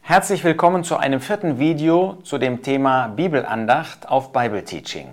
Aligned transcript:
Herzlich 0.00 0.42
willkommen 0.42 0.84
zu 0.84 0.96
einem 0.96 1.20
vierten 1.20 1.58
Video 1.58 2.16
zu 2.22 2.38
dem 2.38 2.62
Thema 2.62 3.08
Bibelandacht 3.08 4.08
auf 4.08 4.32
Bible 4.32 4.64
Teaching. 4.64 5.12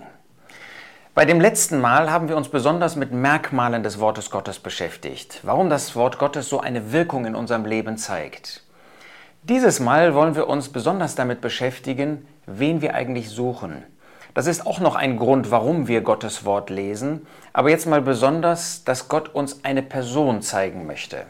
Bei 1.14 1.26
dem 1.26 1.38
letzten 1.38 1.82
Mal 1.82 2.10
haben 2.10 2.30
wir 2.30 2.38
uns 2.38 2.48
besonders 2.48 2.96
mit 2.96 3.12
Merkmalen 3.12 3.82
des 3.82 4.00
Wortes 4.00 4.30
Gottes 4.30 4.58
beschäftigt, 4.58 5.40
warum 5.42 5.68
das 5.68 5.96
Wort 5.96 6.18
Gottes 6.18 6.48
so 6.48 6.60
eine 6.60 6.92
Wirkung 6.92 7.26
in 7.26 7.34
unserem 7.34 7.66
Leben 7.66 7.98
zeigt. 7.98 8.62
Dieses 9.42 9.80
Mal 9.80 10.14
wollen 10.14 10.34
wir 10.34 10.48
uns 10.48 10.70
besonders 10.70 11.14
damit 11.14 11.42
beschäftigen, 11.42 12.26
wen 12.46 12.80
wir 12.80 12.94
eigentlich 12.94 13.28
suchen. 13.28 13.84
Das 14.38 14.46
ist 14.46 14.68
auch 14.68 14.78
noch 14.78 14.94
ein 14.94 15.16
Grund, 15.16 15.50
warum 15.50 15.88
wir 15.88 16.00
Gottes 16.00 16.44
Wort 16.44 16.70
lesen, 16.70 17.26
aber 17.52 17.70
jetzt 17.70 17.88
mal 17.88 18.00
besonders, 18.00 18.84
dass 18.84 19.08
Gott 19.08 19.34
uns 19.34 19.64
eine 19.64 19.82
Person 19.82 20.42
zeigen 20.42 20.86
möchte. 20.86 21.26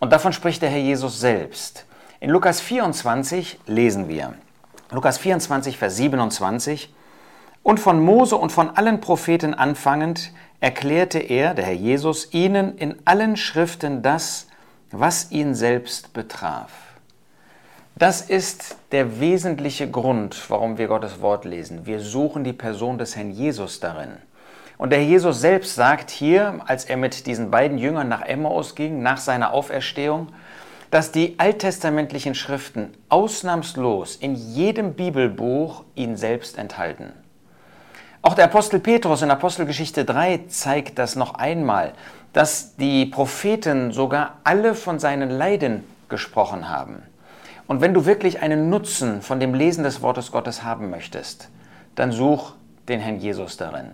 Und 0.00 0.12
davon 0.12 0.32
spricht 0.32 0.62
der 0.62 0.68
Herr 0.68 0.80
Jesus 0.80 1.20
selbst. 1.20 1.86
In 2.18 2.30
Lukas 2.30 2.60
24 2.60 3.60
lesen 3.66 4.08
wir. 4.08 4.34
Lukas 4.90 5.18
24, 5.18 5.78
Vers 5.78 5.98
27. 5.98 6.92
Und 7.62 7.78
von 7.78 8.00
Mose 8.00 8.34
und 8.34 8.50
von 8.50 8.70
allen 8.70 9.00
Propheten 9.00 9.54
anfangend 9.54 10.32
erklärte 10.58 11.20
er, 11.20 11.54
der 11.54 11.66
Herr 11.66 11.74
Jesus, 11.74 12.34
ihnen 12.34 12.76
in 12.76 12.96
allen 13.04 13.36
Schriften 13.36 14.02
das, 14.02 14.48
was 14.90 15.30
ihn 15.30 15.54
selbst 15.54 16.12
betraf. 16.12 16.87
Das 17.98 18.20
ist 18.20 18.76
der 18.92 19.18
wesentliche 19.18 19.90
Grund, 19.90 20.48
warum 20.50 20.78
wir 20.78 20.86
Gottes 20.86 21.20
Wort 21.20 21.44
lesen. 21.44 21.84
Wir 21.84 21.98
suchen 21.98 22.44
die 22.44 22.52
Person 22.52 22.96
des 22.96 23.16
Herrn 23.16 23.32
Jesus 23.32 23.80
darin. 23.80 24.18
Und 24.76 24.90
der 24.90 25.00
Herr 25.00 25.08
Jesus 25.08 25.40
selbst 25.40 25.74
sagt 25.74 26.12
hier, 26.12 26.60
als 26.68 26.84
er 26.84 26.96
mit 26.96 27.26
diesen 27.26 27.50
beiden 27.50 27.76
Jüngern 27.76 28.08
nach 28.08 28.22
Emmaus 28.22 28.76
ging, 28.76 29.02
nach 29.02 29.16
seiner 29.16 29.52
Auferstehung, 29.52 30.28
dass 30.92 31.10
die 31.10 31.40
alttestamentlichen 31.40 32.36
Schriften 32.36 32.92
ausnahmslos 33.08 34.14
in 34.14 34.36
jedem 34.36 34.94
Bibelbuch 34.94 35.82
ihn 35.96 36.16
selbst 36.16 36.56
enthalten. 36.56 37.12
Auch 38.22 38.34
der 38.34 38.44
Apostel 38.44 38.78
Petrus 38.78 39.22
in 39.22 39.30
Apostelgeschichte 39.32 40.04
3 40.04 40.44
zeigt 40.46 41.00
das 41.00 41.16
noch 41.16 41.34
einmal, 41.34 41.94
dass 42.32 42.76
die 42.76 43.06
Propheten 43.06 43.90
sogar 43.90 44.38
alle 44.44 44.76
von 44.76 45.00
seinen 45.00 45.30
Leiden 45.30 45.82
gesprochen 46.08 46.68
haben. 46.68 47.02
Und 47.68 47.82
wenn 47.82 47.92
du 47.92 48.06
wirklich 48.06 48.40
einen 48.40 48.70
Nutzen 48.70 49.20
von 49.20 49.40
dem 49.40 49.52
Lesen 49.52 49.84
des 49.84 50.00
Wortes 50.00 50.32
Gottes 50.32 50.64
haben 50.64 50.88
möchtest, 50.88 51.50
dann 51.94 52.12
such 52.12 52.54
den 52.88 52.98
Herrn 52.98 53.20
Jesus 53.20 53.58
darin. 53.58 53.90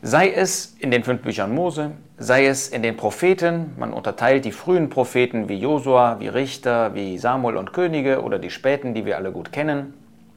Sei 0.00 0.32
es 0.32 0.74
in 0.78 0.90
den 0.90 1.04
fünf 1.04 1.20
Büchern 1.20 1.54
Mose, 1.54 1.90
sei 2.16 2.46
es 2.46 2.68
in 2.68 2.82
den 2.82 2.96
Propheten, 2.96 3.74
man 3.78 3.92
unterteilt 3.92 4.46
die 4.46 4.50
frühen 4.50 4.88
Propheten 4.88 5.50
wie 5.50 5.58
Josua, 5.58 6.20
wie 6.20 6.28
Richter, 6.28 6.94
wie 6.94 7.18
Samuel 7.18 7.58
und 7.58 7.74
Könige 7.74 8.22
oder 8.22 8.38
die 8.38 8.50
späten, 8.50 8.94
die 8.94 9.04
wir 9.04 9.18
alle 9.18 9.30
gut 9.30 9.52
kennen, 9.52 9.92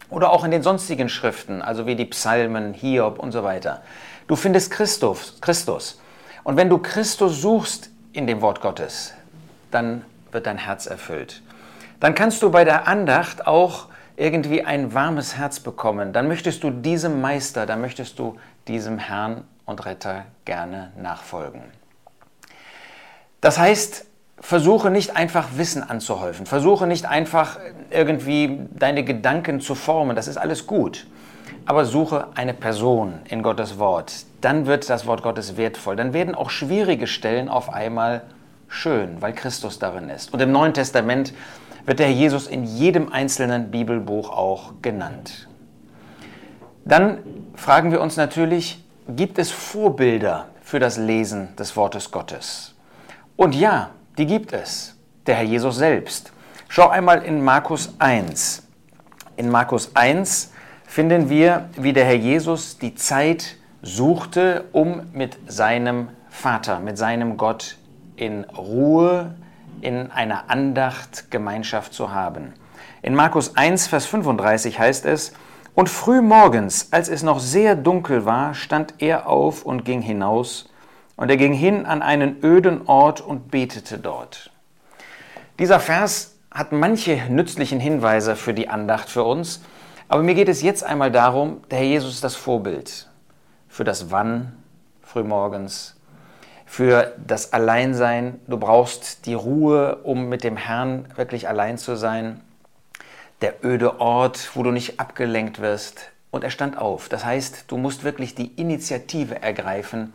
oder 0.09 0.31
auch 0.31 0.43
in 0.43 0.51
den 0.51 0.61
sonstigen 0.61 1.07
Schriften, 1.07 1.61
also 1.61 1.87
wie 1.87 1.95
die 1.95 2.05
Psalmen, 2.05 2.73
Hiob 2.73 3.19
und 3.19 3.31
so 3.31 3.43
weiter. 3.43 3.83
Du 4.27 4.35
findest 4.35 4.69
Christus, 4.69 5.37
Christus. 5.39 6.01
Und 6.43 6.57
wenn 6.57 6.69
du 6.69 6.77
Christus 6.77 7.41
suchst 7.41 7.89
in 8.11 8.27
dem 8.27 8.41
Wort 8.41 8.59
Gottes, 8.59 9.13
dann 9.71 10.03
wird 10.31 10.45
dein 10.45 10.57
Herz 10.57 10.87
erfüllt. 10.87 11.41
Dann 11.99 12.15
kannst 12.15 12.41
du 12.41 12.51
bei 12.51 12.63
der 12.63 12.87
Andacht 12.87 13.47
auch 13.47 13.87
irgendwie 14.17 14.63
ein 14.63 14.93
warmes 14.93 15.37
Herz 15.37 15.59
bekommen. 15.59 16.13
Dann 16.13 16.27
möchtest 16.27 16.63
du 16.63 16.69
diesem 16.69 17.21
Meister, 17.21 17.65
dann 17.65 17.81
möchtest 17.81 18.19
du 18.19 18.37
diesem 18.67 18.97
Herrn 18.97 19.43
und 19.65 19.85
Retter 19.85 20.25
gerne 20.45 20.91
nachfolgen. 20.97 21.63
Das 23.41 23.57
heißt, 23.57 24.05
versuche 24.39 24.89
nicht 24.89 25.15
einfach 25.15 25.49
Wissen 25.55 25.83
anzuhäufen, 25.83 26.45
versuche 26.45 26.87
nicht 26.87 27.05
einfach 27.05 27.59
irgendwie 27.89 28.59
deine 28.71 29.03
Gedanken 29.03 29.59
zu 29.61 29.75
formen, 29.75 30.15
das 30.15 30.27
ist 30.27 30.37
alles 30.37 30.67
gut. 30.67 31.07
Aber 31.65 31.85
suche 31.85 32.27
eine 32.35 32.53
Person 32.53 33.19
in 33.27 33.43
Gottes 33.43 33.77
Wort, 33.79 34.25
dann 34.41 34.65
wird 34.65 34.89
das 34.89 35.05
Wort 35.05 35.23
Gottes 35.23 35.57
wertvoll, 35.57 35.95
dann 35.95 36.13
werden 36.13 36.35
auch 36.35 36.49
schwierige 36.49 37.07
Stellen 37.07 37.49
auf 37.49 37.71
einmal 37.71 38.23
schön, 38.67 39.21
weil 39.21 39.33
Christus 39.33 39.79
darin 39.79 40.09
ist. 40.09 40.33
Und 40.33 40.41
im 40.41 40.51
Neuen 40.51 40.73
Testament 40.73 41.33
wird 41.85 41.99
der 41.99 42.07
Herr 42.07 42.13
Jesus 42.13 42.47
in 42.47 42.63
jedem 42.63 43.11
einzelnen 43.11 43.71
Bibelbuch 43.71 44.29
auch 44.29 44.73
genannt. 44.81 45.47
Dann 46.83 47.19
fragen 47.55 47.91
wir 47.91 48.01
uns 48.01 48.17
natürlich, 48.17 48.83
gibt 49.07 49.39
es 49.39 49.51
Vorbilder 49.51 50.47
für 50.61 50.79
das 50.79 50.97
Lesen 50.97 51.55
des 51.55 51.75
Wortes 51.75 52.11
Gottes? 52.11 52.75
Und 53.35 53.55
ja, 53.55 53.91
die 54.17 54.25
gibt 54.25 54.53
es. 54.53 54.95
Der 55.25 55.35
Herr 55.35 55.45
Jesus 55.45 55.77
selbst. 55.77 56.31
Schau 56.67 56.89
einmal 56.89 57.23
in 57.23 57.43
Markus 57.43 57.95
1. 57.99 58.63
In 59.37 59.49
Markus 59.49 59.95
1 59.95 60.51
finden 60.85 61.29
wir, 61.29 61.69
wie 61.75 61.93
der 61.93 62.05
Herr 62.05 62.15
Jesus 62.15 62.77
die 62.77 62.95
Zeit 62.95 63.57
suchte, 63.81 64.65
um 64.71 65.01
mit 65.13 65.37
seinem 65.47 66.09
Vater, 66.29 66.79
mit 66.79 66.97
seinem 66.97 67.37
Gott 67.37 67.77
in 68.15 68.43
Ruhe, 68.45 69.35
in 69.81 70.11
einer 70.11 70.49
Andacht 70.49 71.31
Gemeinschaft 71.31 71.93
zu 71.93 72.11
haben. 72.11 72.53
In 73.01 73.15
Markus 73.15 73.55
1, 73.55 73.87
Vers 73.87 74.05
35 74.05 74.79
heißt 74.79 75.05
es, 75.05 75.33
und 75.75 75.89
früh 75.89 76.21
morgens, 76.21 76.91
als 76.91 77.09
es 77.09 77.21
noch 77.21 77.39
sehr 77.39 77.75
dunkel 77.75 78.25
war, 78.25 78.53
stand 78.53 78.95
er 78.99 79.27
auf 79.27 79.63
und 79.63 79.83
ging 79.83 80.01
hinaus, 80.01 80.69
und 81.17 81.29
er 81.29 81.37
ging 81.37 81.53
hin 81.53 81.85
an 81.85 82.01
einen 82.01 82.43
öden 82.43 82.87
Ort 82.87 83.21
und 83.21 83.51
betete 83.51 83.97
dort. 83.97 84.51
Dieser 85.59 85.79
Vers 85.79 86.35
hat 86.51 86.71
manche 86.71 87.21
nützlichen 87.29 87.79
Hinweise 87.79 88.35
für 88.35 88.53
die 88.53 88.69
Andacht 88.69 89.09
für 89.09 89.23
uns, 89.23 89.61
aber 90.07 90.23
mir 90.23 90.35
geht 90.35 90.49
es 90.49 90.61
jetzt 90.61 90.83
einmal 90.83 91.11
darum, 91.11 91.61
der 91.69 91.79
Herr 91.79 91.85
Jesus 91.85 92.15
ist 92.15 92.23
das 92.23 92.35
Vorbild 92.35 93.09
für 93.67 93.83
das 93.83 94.11
Wann 94.11 94.55
frühmorgens, 95.01 95.95
für 96.65 97.13
das 97.25 97.53
Alleinsein. 97.53 98.39
Du 98.47 98.57
brauchst 98.57 99.25
die 99.25 99.33
Ruhe, 99.33 99.97
um 100.03 100.27
mit 100.27 100.43
dem 100.43 100.57
Herrn 100.57 101.05
wirklich 101.15 101.47
allein 101.47 101.77
zu 101.77 101.95
sein 101.95 102.41
der 103.41 103.65
öde 103.65 103.99
Ort, 103.99 104.51
wo 104.55 104.63
du 104.63 104.71
nicht 104.71 104.99
abgelenkt 104.99 105.59
wirst. 105.59 106.11
Und 106.31 106.43
er 106.43 106.49
stand 106.49 106.77
auf. 106.77 107.09
Das 107.09 107.25
heißt, 107.25 107.65
du 107.67 107.77
musst 107.77 108.03
wirklich 108.03 108.35
die 108.35 108.47
Initiative 108.55 109.41
ergreifen, 109.41 110.13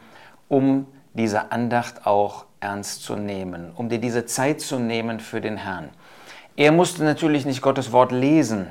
um 0.49 0.87
diese 1.15 1.53
Andacht 1.53 2.06
auch 2.06 2.47
ernst 2.60 3.03
zu 3.03 3.16
nehmen, 3.16 3.72
um 3.75 3.89
dir 3.89 3.99
diese 3.99 4.27
Zeit 4.27 4.60
zu 4.60 4.78
nehmen 4.78 5.21
für 5.21 5.41
den 5.41 5.56
Herrn. 5.56 5.91
Er 6.56 6.72
musste 6.72 7.05
natürlich 7.05 7.47
nicht 7.47 7.62
Gottes 7.62 7.93
Wort 7.93 8.12
lesen. 8.12 8.66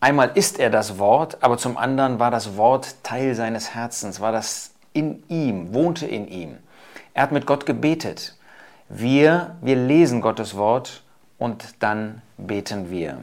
Einmal 0.00 0.32
ist 0.34 0.58
er 0.58 0.70
das 0.70 0.98
Wort, 0.98 1.42
aber 1.42 1.58
zum 1.58 1.76
anderen 1.76 2.18
war 2.18 2.30
das 2.30 2.56
Wort 2.56 2.96
Teil 3.02 3.34
seines 3.34 3.74
Herzens, 3.74 4.20
war 4.20 4.32
das 4.32 4.72
in 4.92 5.22
ihm, 5.28 5.72
wohnte 5.72 6.06
in 6.06 6.26
ihm. 6.28 6.58
Er 7.14 7.22
hat 7.22 7.32
mit 7.32 7.46
Gott 7.46 7.64
gebetet. 7.64 8.36
Wir, 8.88 9.56
wir 9.62 9.76
lesen 9.76 10.20
Gottes 10.20 10.56
Wort 10.56 11.02
und 11.38 11.64
dann 11.78 12.22
beten 12.36 12.90
wir. 12.90 13.18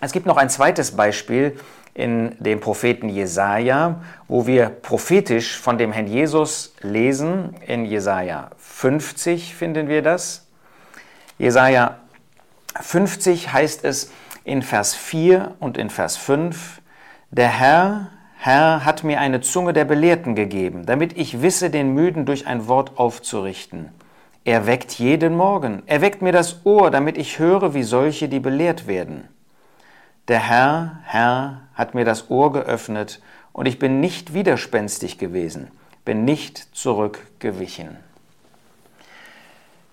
Es 0.00 0.12
gibt 0.12 0.26
noch 0.26 0.36
ein 0.36 0.50
zweites 0.50 0.92
Beispiel 0.92 1.58
in 1.94 2.36
dem 2.40 2.60
Propheten 2.60 3.08
Jesaja, 3.08 4.00
wo 4.28 4.46
wir 4.46 4.68
prophetisch 4.68 5.58
von 5.58 5.78
dem 5.78 5.92
Herrn 5.92 6.06
Jesus 6.06 6.74
lesen. 6.80 7.54
In 7.66 7.84
Jesaja 7.84 8.50
50 8.58 9.54
finden 9.54 9.88
wir 9.88 10.02
das. 10.02 10.46
Jesaja 11.38 11.98
50 12.80 13.52
heißt 13.52 13.84
es 13.84 14.10
in 14.44 14.62
Vers 14.62 14.94
4 14.94 15.54
und 15.58 15.78
in 15.78 15.88
Vers 15.90 16.16
5: 16.16 16.80
Der 17.30 17.48
Herr, 17.48 18.10
Herr 18.44 18.84
hat 18.84 19.04
mir 19.04 19.20
eine 19.20 19.40
Zunge 19.40 19.72
der 19.72 19.84
Belehrten 19.84 20.34
gegeben, 20.34 20.84
damit 20.84 21.16
ich 21.16 21.42
wisse, 21.42 21.70
den 21.70 21.94
Müden 21.94 22.26
durch 22.26 22.48
ein 22.48 22.66
Wort 22.66 22.98
aufzurichten. 22.98 23.90
Er 24.42 24.66
weckt 24.66 24.94
jeden 24.94 25.36
Morgen. 25.36 25.84
Er 25.86 26.00
weckt 26.00 26.22
mir 26.22 26.32
das 26.32 26.66
Ohr, 26.66 26.90
damit 26.90 27.16
ich 27.16 27.38
höre, 27.38 27.72
wie 27.72 27.84
solche, 27.84 28.28
die 28.28 28.40
belehrt 28.40 28.88
werden. 28.88 29.28
Der 30.26 30.40
Herr, 30.40 30.98
Herr, 31.04 31.60
hat 31.74 31.94
mir 31.94 32.04
das 32.04 32.30
Ohr 32.30 32.52
geöffnet, 32.52 33.22
und 33.52 33.66
ich 33.66 33.78
bin 33.78 34.00
nicht 34.00 34.34
widerspenstig 34.34 35.18
gewesen, 35.18 35.70
bin 36.04 36.24
nicht 36.24 36.74
zurückgewichen. 36.74 37.96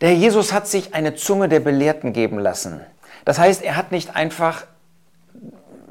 Der 0.01 0.15
Jesus 0.15 0.53
hat 0.53 0.67
sich 0.67 0.95
eine 0.95 1.13
Zunge 1.13 1.49
der 1.49 1.59
Belehrten 1.59 2.13
geben 2.13 2.39
lassen. 2.39 2.81
Das 3.25 3.37
heißt, 3.37 3.61
er 3.61 3.75
hat 3.75 3.91
nicht 3.91 4.15
einfach, 4.15 4.65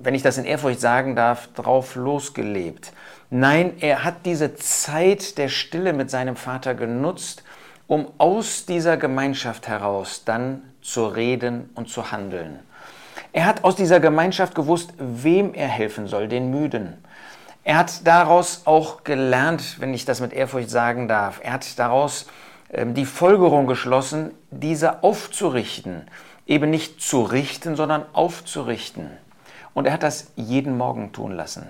wenn 0.03 0.15
ich 0.15 0.23
das 0.23 0.39
in 0.39 0.45
Ehrfurcht 0.45 0.81
sagen 0.81 1.17
darf, 1.17 1.49
drauf 1.55 1.95
losgelebt. 1.95 2.93
Nein, 3.31 3.75
er 3.81 4.05
hat 4.05 4.25
diese 4.25 4.55
Zeit 4.55 5.37
der 5.39 5.49
Stille 5.49 5.93
mit 5.93 6.11
seinem 6.11 6.37
Vater 6.37 6.75
genutzt, 6.75 7.43
um 7.87 8.11
aus 8.19 8.67
dieser 8.67 8.97
Gemeinschaft 8.97 9.69
heraus 9.69 10.23
dann 10.25 10.63
zu 10.81 11.07
reden 11.07 11.71
und 11.75 11.89
zu 11.89 12.11
handeln. 12.11 12.61
Er 13.33 13.45
hat 13.47 13.65
aus 13.65 13.77
dieser 13.77 14.01
Gemeinschaft 14.01 14.55
gewusst, 14.55 14.95
wem 14.99 15.55
er 15.55 15.69
helfen 15.69 16.07
soll, 16.07 16.29
den 16.29 16.51
Müden. 16.51 16.95
Er 17.65 17.77
hat 17.77 18.07
daraus 18.07 18.63
auch 18.65 19.05
gelernt, 19.05 19.77
wenn 19.81 19.93
ich 19.93 20.07
das 20.07 20.21
mit 20.21 20.33
Ehrfurcht 20.33 20.71
sagen 20.71 21.09
darf, 21.09 21.41
er 21.43 21.53
hat 21.53 21.79
daraus 21.79 22.27
ähm, 22.73 22.95
die 22.95 23.05
Folgerung 23.05 23.67
geschlossen, 23.67 24.33
diese 24.51 25.03
aufzurichten. 25.03 26.07
Eben 26.47 26.71
nicht 26.71 27.03
zu 27.03 27.23
richten, 27.23 27.77
sondern 27.77 28.07
aufzurichten. 28.15 29.11
Und 29.79 29.85
er 29.85 29.93
hat 29.93 30.03
das 30.03 30.33
jeden 30.35 30.77
Morgen 30.77 31.13
tun 31.13 31.31
lassen. 31.31 31.65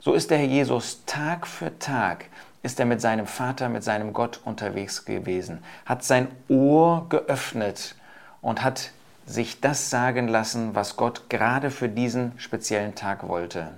So 0.00 0.14
ist 0.14 0.32
der 0.32 0.38
Herr 0.38 0.48
Jesus 0.48 1.04
Tag 1.06 1.46
für 1.46 1.78
Tag 1.78 2.24
ist 2.64 2.80
er 2.80 2.86
mit 2.86 3.00
seinem 3.00 3.24
Vater, 3.28 3.68
mit 3.68 3.84
seinem 3.84 4.12
Gott 4.12 4.40
unterwegs 4.44 5.04
gewesen, 5.04 5.62
hat 5.86 6.02
sein 6.02 6.26
Ohr 6.48 7.06
geöffnet 7.08 7.94
und 8.40 8.64
hat 8.64 8.90
sich 9.26 9.60
das 9.60 9.90
sagen 9.90 10.26
lassen, 10.26 10.74
was 10.74 10.96
Gott 10.96 11.30
gerade 11.30 11.70
für 11.70 11.88
diesen 11.88 12.32
speziellen 12.36 12.96
Tag 12.96 13.28
wollte. 13.28 13.68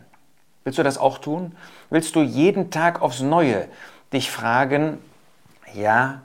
Willst 0.64 0.78
du 0.78 0.82
das 0.82 0.96
auch 0.96 1.18
tun? 1.18 1.54
Willst 1.90 2.16
du 2.16 2.22
jeden 2.22 2.70
Tag 2.70 3.02
aufs 3.02 3.20
Neue 3.20 3.68
dich 4.14 4.30
fragen, 4.30 4.96
ja, 5.74 6.22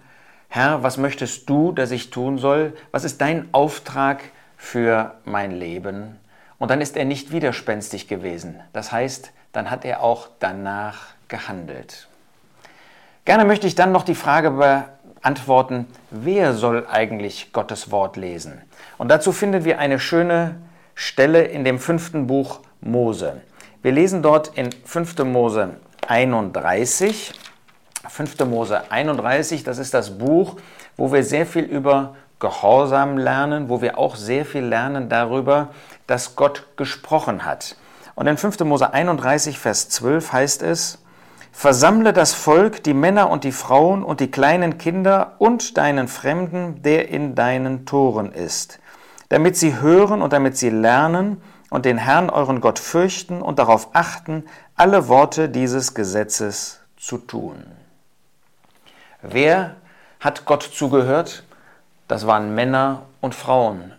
Herr, 0.48 0.82
was 0.82 0.96
möchtest 0.96 1.50
du, 1.50 1.74
dass 1.74 1.92
ich 1.92 2.10
tun 2.10 2.38
soll? 2.38 2.72
Was 2.92 3.04
ist 3.04 3.20
dein 3.20 3.50
Auftrag 3.52 4.22
für 4.56 5.16
mein 5.26 5.52
Leben? 5.52 6.16
Und 6.60 6.70
dann 6.70 6.82
ist 6.82 6.98
er 6.98 7.06
nicht 7.06 7.32
widerspenstig 7.32 8.08
gewesen. 8.08 8.60
Das 8.74 8.92
heißt, 8.92 9.32
dann 9.52 9.72
hat 9.72 9.86
er 9.86 10.04
auch 10.04 10.28
danach 10.40 11.08
gehandelt. 11.28 12.08
Gerne 13.26 13.46
möchte 13.46 13.68
ich 13.68 13.76
dann 13.76 13.92
noch 13.92 14.04
die 14.04 14.16
Frage 14.16 14.52
beantworten, 14.52 15.88
wer 16.12 16.54
soll 16.54 16.86
eigentlich 16.90 17.54
Gottes 17.54 17.92
Wort 17.92 18.18
lesen? 18.18 18.62
Und 18.98 19.10
dazu 19.10 19.32
finden 19.32 19.64
wir 19.64 19.80
eine 19.80 20.00
schöne 20.00 20.56
Stelle 20.96 21.44
in 21.44 21.64
dem 21.64 21.80
fünften 21.80 22.28
Buch 22.28 22.60
Mose. 22.82 23.42
Wir 23.82 23.94
lesen 23.94 24.22
dort 24.22 24.58
in 24.58 24.72
5. 24.72 25.20
Mose 25.20 25.78
31. 26.08 27.34
5. 28.08 28.40
Mose 28.46 28.92
31, 28.92 29.64
das 29.64 29.78
ist 29.78 29.94
das 29.94 30.18
Buch, 30.18 30.58
wo 30.98 31.12
wir 31.14 31.24
sehr 31.24 31.46
viel 31.46 31.64
über 31.64 32.16
Gehorsam 32.40 33.18
lernen, 33.18 33.70
wo 33.70 33.82
wir 33.82 33.98
auch 33.98 34.16
sehr 34.16 34.46
viel 34.46 34.64
lernen 34.64 35.10
darüber, 35.10 35.70
dass 36.08 36.36
Gott 36.36 36.66
gesprochen 36.78 37.46
hat. 37.46 37.76
Und 38.16 38.28
in 38.28 38.38
5. 38.38 38.60
Mose 38.62 38.94
31, 38.94 39.60
Vers 39.60 39.90
12 39.90 40.34
heißt 40.34 40.62
es, 40.64 41.00
Versammle 41.52 42.14
das 42.14 42.34
Volk, 42.34 42.84
die 42.84 42.94
Männer 42.94 43.30
und 43.30 43.44
die 43.44 43.52
Frauen 43.52 44.04
und 44.04 44.20
die 44.20 44.32
kleinen 44.32 44.78
Kinder 44.78 45.36
und 45.40 45.78
deinen 45.78 46.08
Fremden, 46.08 46.82
der 46.84 47.10
in 47.10 47.36
deinen 47.36 47.86
Toren 47.86 48.32
ist, 48.32 48.80
damit 49.30 49.58
sie 49.58 49.82
hören 49.82 50.22
und 50.22 50.32
damit 50.32 50.58
sie 50.58 50.70
lernen 50.70 51.42
und 51.70 51.86
den 51.86 51.98
Herrn 51.98 52.30
euren 52.30 52.62
Gott 52.62 52.80
fürchten 52.80 53.42
und 53.42 53.60
darauf 53.60 53.90
achten, 53.94 54.46
alle 54.76 55.08
Worte 55.08 55.50
dieses 55.50 55.94
Gesetzes 55.94 56.80
zu 56.98 57.18
tun. 57.18 57.66
Wer 59.22 59.76
hat 60.20 60.46
Gott 60.46 60.64
zugehört? 60.64 61.44
Das 62.10 62.26
waren 62.26 62.56
Männer 62.56 63.04
und 63.22 63.36
Frauen. 63.36 63.94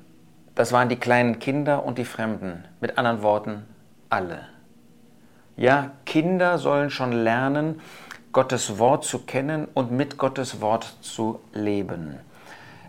Das 0.56 0.72
waren 0.72 0.88
die 0.88 0.96
kleinen 0.96 1.38
Kinder 1.38 1.84
und 1.84 1.96
die 1.96 2.04
Fremden. 2.04 2.64
Mit 2.80 2.98
anderen 2.98 3.22
Worten, 3.22 3.66
alle. 4.08 4.40
Ja, 5.56 5.92
Kinder 6.06 6.58
sollen 6.58 6.90
schon 6.90 7.12
lernen, 7.12 7.80
Gottes 8.32 8.80
Wort 8.80 9.04
zu 9.04 9.20
kennen 9.20 9.68
und 9.74 9.92
mit 9.92 10.18
Gottes 10.18 10.60
Wort 10.60 10.96
zu 11.02 11.38
leben. 11.52 12.18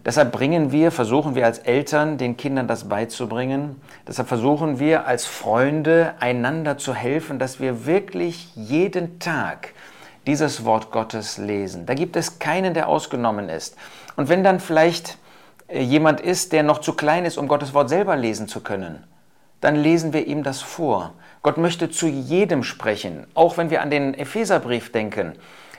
Deshalb 0.04 0.32
bringen 0.32 0.72
wir, 0.72 0.90
versuchen 0.90 1.36
wir 1.36 1.46
als 1.46 1.60
Eltern, 1.60 2.18
den 2.18 2.36
Kindern 2.36 2.68
das 2.68 2.90
beizubringen. 2.90 3.80
Deshalb 4.08 4.28
versuchen 4.28 4.80
wir 4.80 5.06
als 5.06 5.28
Freunde, 5.28 6.16
einander 6.20 6.80
zu 6.80 6.96
helfen, 6.96 7.38
dass 7.38 7.60
wir 7.60 7.86
wirklich 7.86 8.50
jeden 8.56 9.20
Tag 9.20 9.76
dieses 10.26 10.66
Wort 10.66 10.92
Gottes 10.92 11.38
lesen. 11.38 11.86
Da 11.86 11.94
gibt 11.94 12.16
es 12.16 12.40
keinen, 12.40 12.74
der 12.74 12.88
ausgenommen 12.88 13.50
ist. 13.50 13.78
Und 14.16 14.30
wenn 14.30 14.44
dann 14.44 14.60
vielleicht 14.60 15.18
äh, 15.68 15.82
jemand 15.82 16.22
ist, 16.22 16.54
der 16.54 16.64
noch 16.64 16.80
zu 16.80 16.94
klein 16.94 17.26
ist, 17.26 17.38
um 17.38 17.48
Gottes 17.48 17.74
Wort 17.74 17.90
selber 17.90 18.16
lesen 18.16 18.48
zu 18.48 18.62
können, 18.62 19.04
dann 19.60 19.76
lesen 19.76 20.14
wir 20.14 20.28
ihm 20.28 20.44
das 20.44 20.62
vor. 20.62 21.14
Gott 21.44 21.58
möchte 21.58 21.90
zu 21.90 22.08
jedem 22.08 22.64
sprechen, 22.64 23.28
auch 23.34 23.58
wenn 23.58 23.70
wir 23.70 23.82
an 23.82 23.90
den 23.90 24.14
Epheserbrief 24.14 24.92
denken 24.92 25.34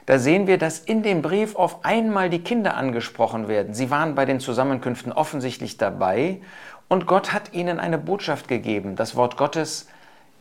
da 0.06 0.18
sehen 0.18 0.46
wir, 0.46 0.58
dass 0.58 0.80
in 0.80 1.02
dem 1.02 1.22
Brief 1.22 1.54
auf 1.54 1.84
einmal 1.84 2.28
die 2.28 2.40
Kinder 2.42 2.76
angesprochen 2.76 3.46
werden. 3.46 3.72
Sie 3.72 3.90
waren 3.90 4.14
bei 4.14 4.24
den 4.24 4.40
Zusammenkünften 4.40 5.12
offensichtlich 5.12 5.76
dabei 5.76 6.40
und 6.88 7.06
Gott 7.06 7.32
hat 7.32 7.52
ihnen 7.52 7.78
eine 7.78 7.98
Botschaft 7.98 8.48
gegeben. 8.48 8.96
Das 8.96 9.14
Wort 9.14 9.36
Gottes 9.36 9.88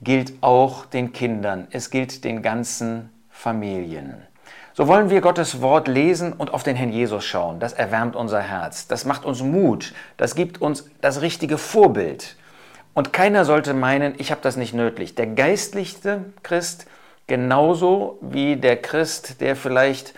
gilt 0.02 0.34
auch 0.42 0.86
den 0.86 1.14
Kindern, 1.14 1.68
es 1.72 1.92
gilt 1.92 2.24
den 2.24 2.42
ganzen 2.42 3.12
Familien. 3.30 4.16
So 4.74 4.88
wollen 4.88 5.10
wir 5.10 5.22
Gottes 5.22 5.62
Wort 5.62 5.88
lesen 5.88 6.34
und 6.34 6.54
auf 6.54 6.64
den 6.64 6.76
Herrn 6.76 6.92
Jesus 6.92 7.26
schauen. 7.26 7.60
Das 7.60 7.74
erwärmt 7.74 8.16
unser 8.16 8.42
Herz, 8.42 8.88
das 8.88 9.06
macht 9.06 9.26
uns 9.26 9.42
Mut, 9.42 9.94
das 10.18 10.36
gibt 10.36 10.62
uns 10.62 10.90
das 11.02 11.22
richtige 11.22 11.58
Vorbild. 11.58 12.36
Und 12.94 13.14
keiner 13.14 13.46
sollte 13.46 13.74
meinen, 13.74 14.16
ich 14.18 14.32
habe 14.32 14.42
das 14.42 14.58
nicht 14.58 14.74
nötig. 14.74 15.16
Der 15.16 15.28
geistlichste 15.28 16.26
Christ 16.44 16.88
Genauso 17.32 18.18
wie 18.20 18.58
der 18.58 18.76
Christ, 18.76 19.40
der 19.40 19.56
vielleicht 19.56 20.14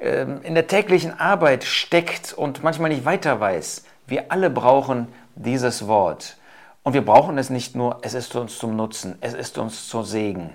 ähm, 0.00 0.40
in 0.42 0.56
der 0.56 0.66
täglichen 0.66 1.16
Arbeit 1.16 1.62
steckt 1.62 2.32
und 2.32 2.64
manchmal 2.64 2.90
nicht 2.90 3.04
weiter 3.04 3.38
weiß. 3.38 3.84
Wir 4.08 4.32
alle 4.32 4.50
brauchen 4.50 5.06
dieses 5.36 5.86
Wort. 5.86 6.36
Und 6.82 6.94
wir 6.94 7.04
brauchen 7.04 7.38
es 7.38 7.48
nicht 7.48 7.76
nur, 7.76 7.98
es 8.02 8.14
ist 8.14 8.34
uns 8.34 8.58
zum 8.58 8.74
Nutzen, 8.74 9.18
es 9.20 9.34
ist 9.34 9.56
uns 9.56 9.88
zur 9.88 10.04
Segen. 10.04 10.50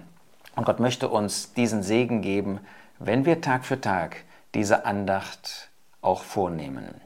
Und 0.58 0.66
Gott 0.66 0.82
möchte 0.82 1.08
uns 1.08 1.54
diesen 1.54 1.84
Segen 1.84 2.22
geben, 2.22 2.60
wenn 3.00 3.26
wir 3.26 3.42
Tag 3.42 3.66
für 3.66 3.82
Tag 3.82 4.18
diese 4.54 4.86
Andacht 4.86 5.70
auch 6.02 6.24
vornehmen. 6.24 7.02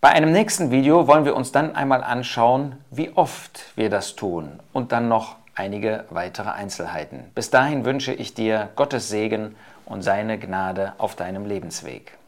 Bei 0.00 0.08
einem 0.08 0.32
nächsten 0.32 0.70
Video 0.70 1.06
wollen 1.06 1.24
wir 1.24 1.36
uns 1.36 1.52
dann 1.52 1.76
einmal 1.76 2.02
anschauen, 2.02 2.76
wie 2.90 3.10
oft 3.10 3.76
wir 3.76 3.88
das 3.88 4.16
tun 4.16 4.60
und 4.72 4.90
dann 4.92 5.08
noch 5.08 5.36
einige 5.54 6.06
weitere 6.10 6.50
Einzelheiten. 6.50 7.30
Bis 7.34 7.50
dahin 7.50 7.84
wünsche 7.84 8.12
ich 8.12 8.34
dir 8.34 8.70
Gottes 8.74 9.08
Segen 9.08 9.54
und 9.84 10.02
seine 10.02 10.38
Gnade 10.38 10.94
auf 10.98 11.14
deinem 11.14 11.46
Lebensweg. 11.46 12.18